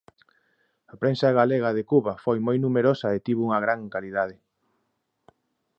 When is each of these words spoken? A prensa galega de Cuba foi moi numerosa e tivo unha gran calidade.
A 0.93 0.95
prensa 1.01 1.35
galega 1.39 1.69
de 1.77 1.83
Cuba 1.91 2.13
foi 2.23 2.37
moi 2.45 2.57
numerosa 2.65 3.07
e 3.17 3.23
tivo 3.25 3.41
unha 3.47 3.59
gran 3.65 3.79
calidade. 3.93 4.35